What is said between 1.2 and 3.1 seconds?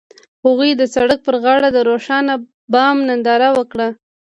پر غاړه د روښانه بام